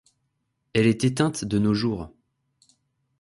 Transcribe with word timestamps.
Elle 0.73 0.87
est 0.87 1.03
éteinte 1.03 1.45
de 1.45 1.59
nos 1.59 1.75
jours. 1.75 2.11